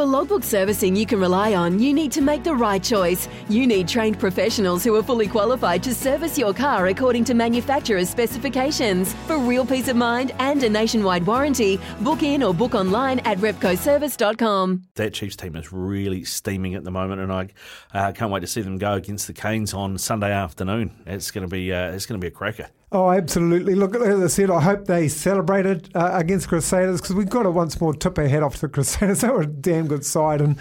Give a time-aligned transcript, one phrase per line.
[0.00, 3.28] For logbook servicing you can rely on, you need to make the right choice.
[3.50, 8.08] You need trained professionals who are fully qualified to service your car according to manufacturer's
[8.08, 9.12] specifications.
[9.26, 13.36] For real peace of mind and a nationwide warranty, book in or book online at
[13.40, 14.84] repcoservice.com.
[14.94, 17.48] That Chiefs team is really steaming at the moment, and I
[17.92, 20.92] uh, can't wait to see them go against the Canes on Sunday afternoon.
[21.04, 22.70] It's going to be uh, it's going to be a cracker.
[22.92, 23.76] Oh, absolutely.
[23.76, 27.50] Look, as I said, I hope they celebrated uh, against Crusaders because we've got to
[27.50, 29.20] once more tip our head off to the Crusaders.
[29.22, 30.58] They were a damn good side and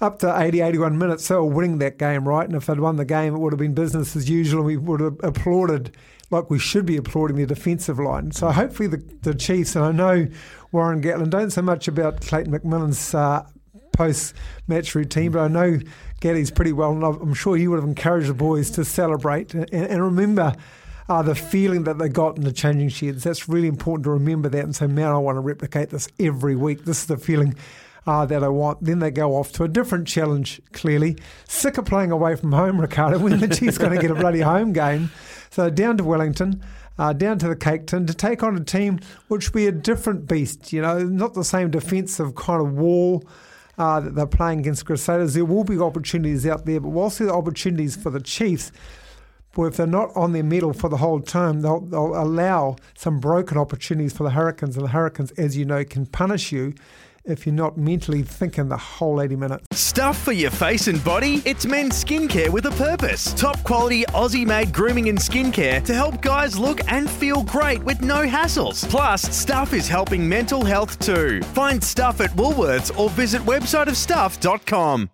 [0.00, 2.46] up to 80, 81 minutes, they were winning that game, right?
[2.46, 4.76] And if they'd won the game, it would have been business as usual and we
[4.76, 5.94] would have applauded
[6.30, 8.30] like we should be applauding the defensive line.
[8.30, 10.28] So hopefully the, the Chiefs, and I know
[10.72, 13.44] Warren Gatland don't say much about Clayton McMillan's uh,
[13.92, 15.80] post-match routine, but I know
[16.20, 19.70] Gatty's pretty well, and I'm sure he would have encouraged the boys to celebrate and,
[19.72, 20.54] and remember–
[21.08, 23.24] uh, the feeling that they got in the changing sheds.
[23.24, 26.54] That's really important to remember that and say, man, I want to replicate this every
[26.54, 26.84] week.
[26.84, 27.54] This is the feeling
[28.06, 28.82] uh, that I want.
[28.82, 31.16] Then they go off to a different challenge, clearly.
[31.46, 34.40] Sick of playing away from home, Ricardo, when the Chiefs going to get a bloody
[34.40, 35.10] home game.
[35.50, 36.62] So down to Wellington.
[36.98, 40.26] Uh, down to the Cake to take on a team which will be a different
[40.26, 43.24] beast, you know, not the same defensive kind of wall
[43.78, 45.34] uh, that they're playing against Crusaders.
[45.34, 48.72] There will be opportunities out there, but whilst there are opportunities for the Chiefs,
[49.58, 53.18] well, if they're not on their mettle for the whole time, they'll, they'll allow some
[53.18, 54.76] broken opportunities for the Hurricanes.
[54.76, 56.74] And the Hurricanes, as you know, can punish you
[57.24, 59.66] if you're not mentally thinking the whole 80 minutes.
[59.72, 61.42] Stuff for your face and body?
[61.44, 63.34] It's men's skincare with a purpose.
[63.34, 68.00] Top quality Aussie made grooming and skincare to help guys look and feel great with
[68.00, 68.88] no hassles.
[68.88, 71.42] Plus, Stuff is helping mental health too.
[71.42, 75.10] Find Stuff at Woolworths or visit websiteofstuff.com.